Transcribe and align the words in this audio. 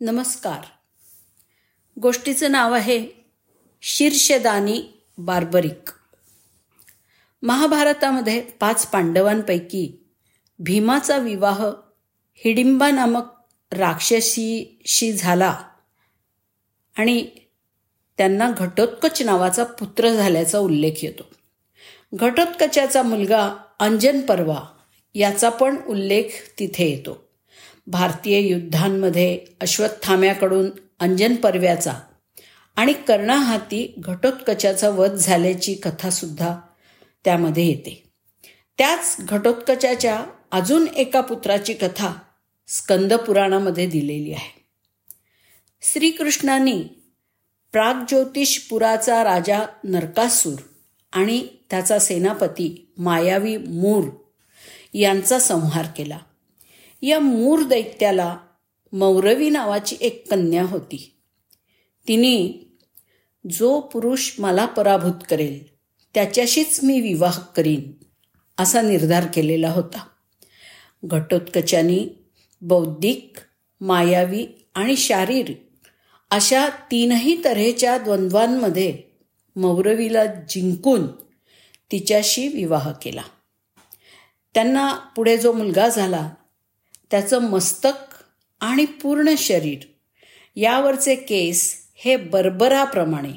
नमस्कार. 0.00 0.64
गोष्टीचं 2.00 2.52
नाव 2.52 2.72
आहे 2.72 3.08
शीर्षदानी 3.82 4.82
बार्बरिक. 5.18 5.90
महाभारतामध्ये 7.42 8.40
पाच 8.40 8.86
पांडवांपैकी 8.86 10.06
भीमाचा 10.58 11.16
विवाह 11.16 11.66
हिडिंबा 12.34 12.90
नामक 12.90 13.22
राक्षसीशी 13.72 15.12
झाला 15.12 15.64
आणि 16.98 17.30
त्यांना 18.18 18.50
घटोत्कच 18.50 19.22
नावाचा 19.22 19.64
पुत्र 19.64 20.08
झाल्याचा 20.08 20.58
उल्लेख 20.58 20.92
येतो. 21.02 21.22
घटोत्कचाचा 22.14 23.02
मुलगा 23.02 23.54
अंजन 23.78 24.20
परवा 24.20 24.60
याचा 25.14 25.48
पण 25.48 25.76
उल्लेख 25.86 26.24
तिथे 26.58 26.90
येतो. 26.90 27.23
भारतीय 27.86 28.38
युद्धांमध्ये 28.38 29.40
अश्वत्थाम्याकडून 29.60 30.70
अंजन 31.00 31.34
पर्व्याचा 31.34 31.92
आणि 32.76 32.92
कर्णाहाती 32.92 33.94
घटोत्कचाचा 33.98 34.88
वध 34.88 35.10
झाल्याची 35.10 35.74
कथासुद्धा 35.74 36.60
त्यामध्ये 37.24 37.66
येते. 37.66 38.10
त्याच 38.78 39.16
घटोत्कचाच्या 39.18 40.24
अजून 40.52 40.88
एका 40.88 41.20
पुत्राची 41.20 41.74
कथा 41.74 42.12
स्कंदपुराणामध्ये 42.68 43.86
दिलेली 43.86 44.32
आहे. 44.32 44.64
श्रीकृष्णांनी 45.82 46.82
प्रागज्योतिषपुराचा 47.72 49.24
राजा 49.24 49.60
नरकासूर 49.84 50.58
आणि 51.12 51.46
त्याचा 51.70 51.98
सेनापती 51.98 52.92
मायावी 52.98 53.56
मूर 53.56 54.04
यांचा 54.94 55.38
संहार 55.38 55.86
केला. 55.96 56.18
या 57.06 57.18
मूर 57.18 57.62
दैत्याला 57.62 58.36
मौरवी 58.92 59.50
नावाची 59.50 59.96
एक 60.00 60.30
कन्या 60.30 60.62
होती. 60.62 61.16
तिने 62.08 62.68
जो 63.50 63.80
पुरुष 63.80 64.32
मला 64.38 64.66
पराभूत 64.66 65.12
करेल 65.30 65.74
त्याच्याशीच 66.14 66.80
मी 66.82 67.00
विवाह 67.00 67.38
करीन 67.38 67.92
असा 68.58 68.82
निर्धार 68.82 69.26
केलेला 69.34 69.70
होता. 69.70 70.06
घटोत्कचानी 71.04 72.08
बौद्धिक 72.60 73.32
मायावी 73.80 74.46
आणि 74.74 74.96
शारीरिक 74.96 75.68
अशा 76.30 76.68
तीनही 76.68 77.44
तऱ्हेच्या 77.44 77.98
द्वंद्वांमध्ये 77.98 78.98
मौरवीला 79.56 80.24
जिंकून 80.24 81.06
तिच्याशी 81.92 82.48
विवाह 82.48 82.92
केला. 82.92 83.22
त्यांना 84.54 84.94
पुढे 84.94 85.36
जो 85.36 85.52
मुलगा 85.52 85.88
झाला 85.88 86.30
त्याचं 87.10 87.38
मस्तक 87.38 88.14
आणि 88.60 88.84
पूर्ण 88.84 89.34
शरीर. 89.38 89.78
यावरचे 90.56 91.14
केस 91.14 91.74
हे 91.94 92.16
बर्बराप्रमाणे. 92.16 93.32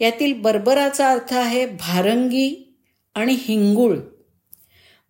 यातील 0.00 0.40
बर्बराचा 0.40 1.08
अर्थ 1.08 1.34
आहे 1.34 1.66
भारंगी 1.66 2.78
आणि 3.14 3.32
हिंगुळ. 3.38 3.98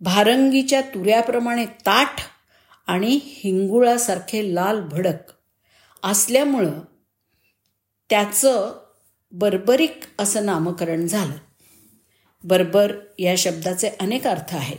भारंगीच्या 0.01 0.81
तुऱ्याप्रमाणे 0.81 1.67
ताठ 1.67 2.15
आणि 2.87 3.21
हिंगुळासारखे 3.23 4.55
लाल 4.55 4.81
भडक 4.81 5.33
असल्यामुळं 6.03 6.81
त्याचं 8.11 8.73
बर्बरिक 9.33 10.01
असं 10.19 10.47
नामकरण 10.47 11.07
झालं. 11.07 11.33
बर्बर 12.45 12.95
या 13.19 13.35
शब्दाचे 13.39 13.91
अनेक 14.01 14.27
अर्थ 14.27 14.57
आहेत. 14.57 14.79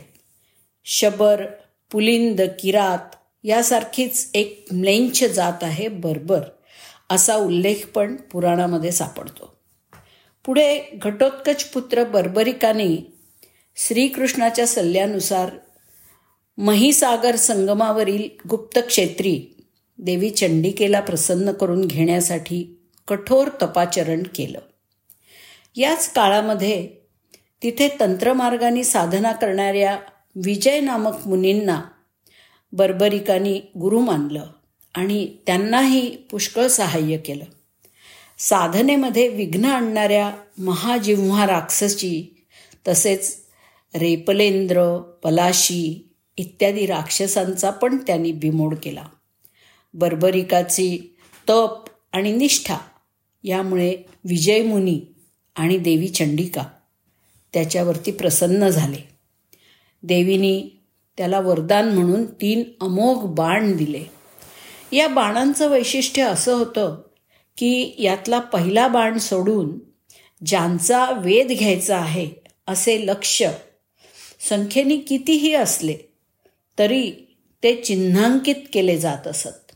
शबर 0.84 1.46
पुलिंद 1.92 2.40
किरात 2.60 3.16
यासारखीच 3.44 4.30
एक 4.34 4.64
म्लेंच 4.72 5.24
जात 5.24 5.52
आहे 5.62 5.88
बर्बर 5.88 6.40
असा 7.10 7.34
उल्लेख 7.34 7.74
पण 7.94 8.16
पुराणामध्ये 8.16 8.92
सापडतो. 8.92 9.56
पुढे 10.46 10.80
घटोत्कच 10.92 11.64
पुत्र 11.64 12.04
बर्बरिकाने 12.04 13.14
श्रीकृष्णाच्या 13.76 14.66
सल्ल्यानुसार 14.66 15.50
महिसागर 16.58 17.36
संगमावरील 17.36 18.28
गुप्तक्षेत्री 18.48 19.64
देवी 19.98 20.30
चंडिकेला 20.30 21.00
प्रसन्न 21.00 21.52
करून 21.52 21.84
घेण्यासाठी 21.84 22.78
कठोर 23.08 23.48
तपाचरण 23.62 24.22
केलं. 24.22 24.58
याच 25.76 26.12
काळामध्ये 26.12 26.88
तिथे 27.62 27.88
तंत्रमार्गाने 28.00 28.84
साधना 28.84 29.32
करणाऱ्या 29.32 29.98
विजय 30.34 30.80
नामक 30.80 31.26
मुनींना 31.26 31.82
बर्बरिकांनी 32.72 33.60
गुरु 33.80 34.00
मानलं 34.00 34.46
आणि 34.94 35.36
त्यांनाही 35.46 36.16
पुष्कळ 36.16 36.66
सहाय्य 36.66 37.16
केलं. 37.16 37.44
साधनेमध्ये 38.38 39.28
विघ्न 39.28 39.64
आणणाऱ्या 39.64 40.32
महाजिव्हा 40.58 41.46
राक्षसी 41.46 42.44
तसेच 42.88 43.36
रेपलेंद्र 43.94 44.98
पलाशी 44.98 46.10
इत्यादी 46.36 46.86
राक्षसांचा 46.86 47.70
पण 47.70 47.96
त्यांनी 47.96 48.32
बिमोड 48.32 48.74
केला. 48.74 49.04
बर्बरिकाची 49.94 51.16
तप 51.48 51.84
आणि 52.12 52.32
निष्ठा 52.32 52.78
यामुळे 53.44 53.96
विजयमुनी 54.24 55.00
आणि 55.56 55.78
देवी 55.78 56.08
चंडिका 56.08 56.64
त्याच्यावरती 57.54 58.10
प्रसन्न 58.10 58.68
झाले. 58.68 59.11
देवीनी 60.02 60.70
त्याला 61.18 61.40
वरदान 61.40 61.94
म्हणून 61.94 62.24
तीन 62.24 62.62
अमोघ 62.80 63.18
बाण 63.18 63.76
दिले. 63.76 64.04
या 64.92 65.08
बाणांचं 65.08 65.70
वैशिष्ट्य 65.70 66.22
असं 66.22 66.54
होतं 66.54 67.02
की 67.56 67.94
यातला 67.98 68.38
पहिला 68.38 68.88
बाण 68.88 69.18
सोडून 69.18 69.78
ज्यांचा 70.46 71.10
वेध 71.10 71.52
घ्यायचा 71.58 71.98
आहे 71.98 72.30
असे 72.66 73.06
लक्ष 73.06 73.42
संख्येने 74.48 74.96
कितीही 74.96 75.54
असले 75.54 75.96
तरी 76.78 77.12
ते 77.62 77.76
चिन्हांकित 77.76 78.54
केले 78.72 78.98
जात 78.98 79.26
असत. 79.26 79.72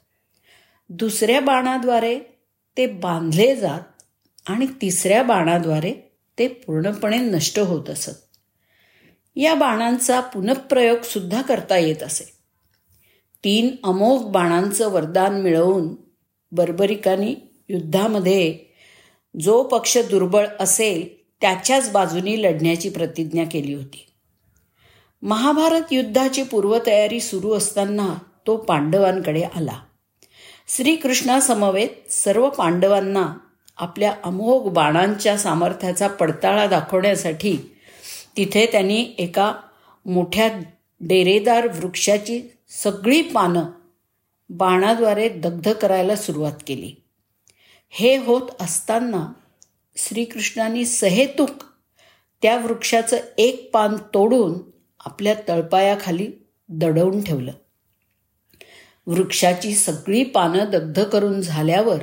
दुसऱ्या 0.88 1.40
बाणाद्वारे 1.40 2.18
ते 2.76 2.86
बांधले 2.86 3.56
जात 3.56 3.80
आणि 4.46 4.66
तिसऱ्या 4.66 5.22
बाणाद्वारे 5.22 5.92
ते 6.38 6.48
पूर्णपणे 6.48 7.18
नष्ट 7.18 7.58
होत 7.58 7.90
असत. 7.90 8.25
या 9.36 9.54
बाणांचा 9.54 10.20
पुनঃप्रयोग 10.20 11.02
सुद्धा 11.02 11.42
करता 11.42 11.76
येत 11.76 12.02
असे. 12.02 12.32
तीन 13.44 13.76
अमोघ 13.84 14.22
बाणांचं 14.22 14.88
वरदान 14.88 15.40
मिळवून 15.40 15.88
बर्बरिकांनी 16.52 17.34
युद्धामध्ये 17.68 18.58
जो 19.40 19.62
पक्ष 19.62 19.98
दुर्बळ 19.98 20.46
असेल 20.60 21.30
त्याच्याच 21.40 21.92
बाजूनी 21.92 22.42
लढण्याची 22.42 22.88
प्रतिज्ञा 22.88 23.44
केली 23.44 23.74
होती. 23.74 24.06
महाभारत 25.22 25.92
युद्धाची 25.92 26.42
पूर्वतयारी 26.42 27.20
सुरू 27.20 27.52
असताना 27.52 28.14
तो 28.46 28.56
पांडवांकडे 28.56 29.42
आला. 29.42 29.80
श्रीकृष्णासमवेत 30.68 32.12
सर्व 32.12 32.50
पांडवांना 32.50 33.38
आपल्या 33.76 34.14
अमोघ 34.24 34.72
बाणांच्या 34.72 35.38
सामर्थ्याचा 35.38 36.08
पडताळा 36.08 36.66
दाखवण्यासाठी 36.66 37.75
तिथे 38.36 38.66
त्यांनी 38.66 39.14
एका 39.18 39.54
मोठ्या 40.06 40.58
डेरेदार 41.00 41.66
वृक्षाची 41.66 42.42
सगळी 42.68 43.22
पानं 43.22 43.64
बाणाद्वारे 44.50 45.28
दग्ध 45.28 45.72
करायला 45.72 46.16
सुरुवात 46.16 46.52
केली. 46.66 46.94
हे 47.88 48.16
होत 48.16 48.50
असताना 48.60 49.32
श्रीकृष्णांनी 49.96 50.86
सहेतुक 50.86 51.50
त्या 52.42 52.56
वृक्षाचं 52.56 53.16
एक 53.38 53.70
पान 53.72 53.96
तोडून 53.96 54.70
आपल्या 55.00 55.34
तळपायाखाली 55.48 56.28
दडवून 56.68 57.22
ठेवलं. 57.22 57.52
वृक्षाची 59.06 59.74
सगळी 59.74 60.24
पानं 60.24 60.70
दग्ध 60.70 61.04
करून 61.04 61.40
झाल्यावर 61.40 61.98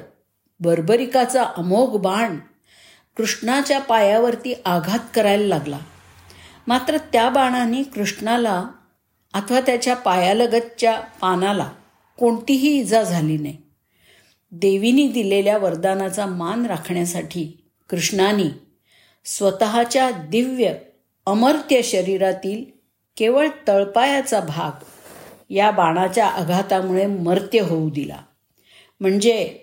बर्बरिकाचा 0.60 1.44
अमोघ 1.44 2.02
बाण 2.02 2.38
कृष्णाच्या 3.18 3.80
पायावरती 3.80 4.54
आघात 4.66 5.00
करायला 5.14 5.48
लागला. 5.48 5.80
मात्र 6.68 6.98
त्या 6.98 7.30
बाणाने 7.30 7.84
कृष्णाला 7.84 8.66
अथवा 9.34 9.60
त्याच्या 9.60 9.96
पायालगतच्या 9.96 11.00
पानाला 11.00 11.72
कोणतीही 12.20 12.80
इजा 12.80 13.04
झाली 13.04 13.38
नाही. 13.38 13.58
देवीनी 14.52 15.08
दिलेल्या 15.08 15.58
वरदानाचा 15.58 16.26
मान 16.26 16.66
राखण्यासाठी 16.66 17.64
कृष्णाने 17.90 18.62
स्वतःच्या 19.26 20.12
दिव्य 20.12 20.74
अमर्त्य 21.26 21.82
शरीरातील 21.82 22.66
केवळ 23.18 23.48
तळपायाचा 23.68 24.40
भाग 24.40 24.84
या 25.50 25.72
बाणाच्या 25.72 26.28
आघातामुळे 26.28 27.06
मर्त्य 27.06 27.60
होऊ 27.60 27.90
दिला. 27.90 28.18
म्हणजे 29.00 29.60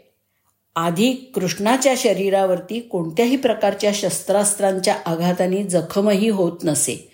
आधी 0.74 1.12
कृष्णाच्या 1.12 1.94
शरीरावरती 1.96 2.80
कोणत्याही 2.80 3.36
प्रकारच्या 3.36 3.90
शस्त्रास्त्रांच्या 3.94 4.96
आघाताने 5.06 5.62
जखमही 5.62 6.28
होत 6.28 6.52
नसे. 6.64 7.12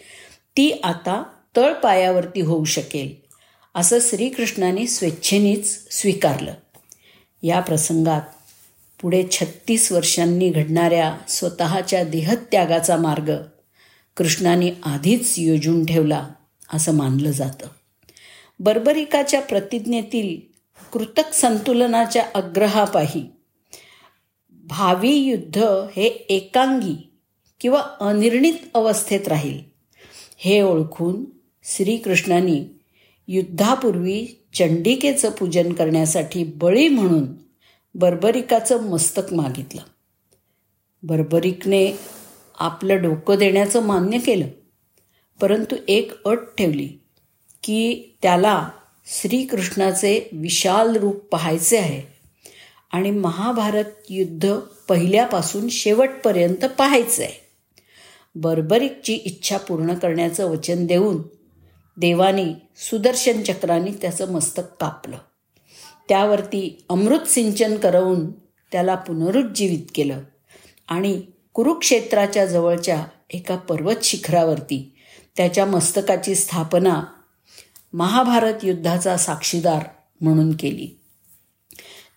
ती 0.57 0.71
आता 0.85 1.23
तळपायावरती 1.57 2.41
होऊ 2.41 2.65
शकेल 2.65 3.15
असं 3.75 3.99
श्रीकृष्णाने 4.01 4.87
स्वेच्छेनेच 4.87 5.89
स्वीकारलं. 5.91 6.55
या 7.43 7.61
प्रसंगात 7.61 8.21
पुढे 9.03 9.25
छत्तीस 9.31 9.93
वर्षांनी 9.93 10.51
घडणाऱ्या 10.51 11.17
स्वतःच्या 11.29 12.05
देहत्यागाचा 12.05 12.97
मार्ग 12.97 13.37
कृष्णाने 14.17 14.71
आधीच 14.83 15.35
योजून 15.39 15.85
ठेवला 15.85 16.29
असं 16.75 16.95
मानलं 16.95 17.31
जातं. 17.31 17.67
बर्बरिकाच्या 18.59 19.41
प्रतिज्ञेतील 19.41 20.41
कृतक 20.93 21.35
संतुलनाच्या 21.35 22.25
अग्रहापाही 22.35 23.36
भावी 24.69 25.13
युद्ध 25.13 25.59
हे 25.97 26.07
एकांगी 26.07 27.11
किंवा 27.61 27.83
अनिर्णित 28.01 28.55
अवस्थेत 28.75 29.29
राहील. 29.29 29.59
हे 30.39 30.61
ओळखून 30.61 31.25
श्रीकृष्णाने 31.65 32.71
युद्धापूर्वी 33.29 34.27
चंडिकेचं 34.55 35.31
पूजन 35.31 35.73
करण्यासाठी 35.73 36.45
बळी 36.45 36.89
म्हणून 36.89 37.27
बर्बरिकाचं 37.95 38.83
मस्तक 38.83 39.35
मागितलं. 39.35 39.81
बर्बरिकने 41.03 41.99
आपलं 42.59 43.03
डोकं 43.03 43.35
देण्याचं 43.39 43.83
मान्य 43.83 44.19
केलं. 44.19 44.49
परंतु 45.41 45.77
एक 45.89 46.25
अट 46.25 46.39
ठेवली 46.59 46.89
की 47.63 48.03
त्याला 48.23 48.69
श्रीकृष्णाचे 49.07 50.29
विशाल 50.33 50.97
रूप 50.97 51.17
पाहायचे 51.17 51.77
आहे. 51.77 52.16
आणि 52.91 53.11
महाभारत 53.11 53.85
युद्ध 54.11 54.55
पहिल्यापासून 54.89 55.69
शेवटपर्यंत 55.69 56.65
पाहायचं 56.65 57.23
आहे 57.23 57.47
बर्बरिकची 58.35 59.15
इच्छा 59.15 59.57
पूर्ण 59.57 59.95
करण्याचं 59.95 60.51
वचन 60.51 60.87
देऊन 60.87 61.23
देवाने 61.97 62.45
सुदर्शन 62.77 63.43
चक्राने 63.43 63.91
त्याचं 63.91 64.33
मस्तक 64.33 64.63
कापलं. 64.81 65.17
त्यावरती 66.09 66.85
अमृत 66.89 67.29
सिंचन 67.29 67.77
करवून 67.77 68.31
त्याला 68.73 68.95
पुनरुज्जीवित 68.95 69.91
केलं 69.95 70.21
आणि 70.89 71.23
कुरुक्षेत्राच्या 71.55 72.47
जवळच्या 72.47 73.05
एका 73.31 73.57
पर्वत 73.57 74.03
शिखरावरती 74.03 74.93
त्याच्या 75.37 75.67
मस्तकाची 75.67 76.35
स्थापना 76.35 77.03
महाभारत 77.93 78.65
युद्धाचा 78.65 79.17
साक्षीदार 79.17 79.85
म्हणून 80.21 80.53
केली. 80.57 81.01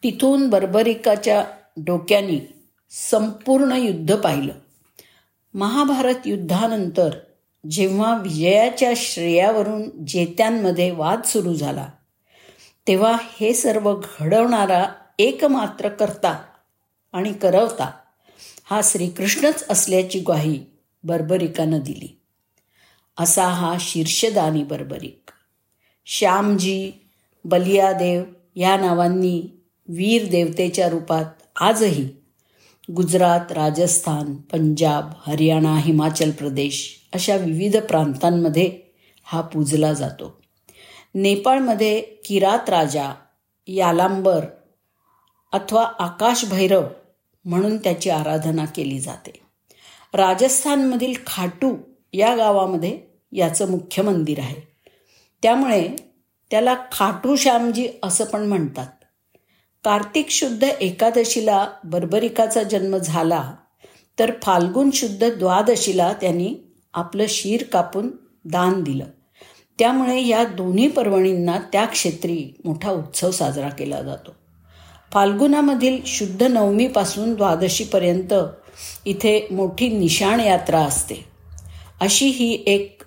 तिथून 0.04 0.50
बर्बरिकाच्या 0.50 1.46
डोक्याने 1.78 2.54
संपूर्ण 2.92 3.72
युद्ध 3.72 4.16
पाहिलं. 4.16 4.54
महाभारत 5.54 6.16
युद्धानंतर 6.26 7.10
जेव्हा 7.72 8.18
विजयाच्या 8.18 8.92
श्रेयावरून 8.96 10.06
जेत्यांमध्ये 10.06 10.92
वाद 10.92 11.24
सुरू 11.24 11.54
झाला 11.54 11.88
तेव्हा 12.88 13.18
हे 13.22 13.54
सर्व 13.54 14.02
घडवणारा 14.20 14.86
एकमात्र 15.20 15.90
करता 15.90 16.44
आणि 17.14 17.34
करवता 17.34 17.92
हा 18.70 18.82
श्रीकृष्णच 18.84 19.66
असल्याची 19.70 20.20
ग्वाही 20.20 20.66
बर्बरिकानं 21.04 21.80
दिली. 21.80 22.20
असा 23.18 23.48
हा 23.48 23.78
शीर्षदानी 23.80 24.64
बर्बरिक. 24.64 25.32
श्यामजी 26.06 26.92
बलियादेव 27.46 28.24
या 28.56 28.78
नावांनी 28.78 29.59
वीर 29.92 30.26
देवतेच्या 30.26 30.90
रूपात 30.90 31.26
आजही 31.56 32.10
गुजरात 32.92 33.52
राजस्थान 33.52 34.36
पंजाब 34.36 35.12
हरियाणा 35.28 35.76
हिमाचल 35.78 36.32
प्रदेश 36.32 36.96
अशा 37.14 37.36
विविध 37.36 37.78
प्रांतांमध्ये 37.78 38.80
हा 39.24 39.42
पूजला 39.42 39.94
जातो. 39.94 40.42
नेपाळमध्ये 41.16 42.02
किरात 42.02 42.70
राजा 42.70 43.14
यालांबर 43.68 44.46
अथवा 45.52 45.92
आकाश 46.00 46.46
भैरव 46.46 46.84
म्हणून 47.46 47.78
त्याची 47.78 48.10
आराधना 48.10 48.66
केली 48.66 49.00
जाते. 49.00 49.40
राजस्थानमधील 50.14 51.14
खाटू 51.28 51.78
या 52.14 52.36
गावामध्ये 52.36 53.00
याचं 53.32 53.72
मुख्य 53.72 54.04
मंदिर 54.04 54.40
आहे. 54.40 54.68
त्यामुळे 55.42 55.96
त्याला 56.52 56.76
खाटू 56.92 57.36
श्यामजी 57.36 57.88
असं 58.04 58.26
पण 58.26 58.42
म्हणतात. 58.42 58.88
कार्तिक 59.84 60.30
शुद्ध 60.30 60.64
एकादशीला 60.64 61.68
बर्बरिकाचा 61.84 62.64
जन्म 62.64 62.98
झाला 62.98 63.54
तर 64.20 64.32
फाल्गुन 64.44 64.92
शुद्ध 64.92 65.30
द्वादशीला 65.30 66.14
त्यांनी 66.14 66.56
आपलं 66.94 67.26
शीर 67.30 67.64
कापून 67.64 68.10
दान 68.46 68.84
दिलं. 68.84 69.06
त्यामुळे 69.80 70.28
या 70.28 70.44
दोन्ही 70.44 70.88
पर्वणींना 70.88 71.58
त्या 71.72 71.86
क्षेत्री 71.86 72.54
मोठा 72.66 72.92
उत्सव 72.92 73.32
साजरा 73.32 73.70
केला 73.70 74.02
जातो. 74.02 74.32
फाल्गुनामधील 75.14 75.98
शुद्ध 76.06 76.44
नवमीपासून 76.44 77.34
द्वादशीपर्यंत 77.34 78.34
इथे 79.06 79.48
मोठी 79.52 79.90
निशाण 79.90 80.40
यात्रा 80.40 80.80
असते. 80.80 81.16
अशी 82.02 82.26
ही 82.26 82.64
एक 82.68 83.02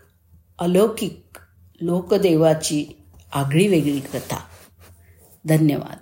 अलौकिक 0.58 1.38
लोकदेवाची 1.80 2.96
आगळी 3.34 3.66
वेगळी 3.68 4.00
कथा. 4.00 4.38
धन्यवाद. 5.44 6.01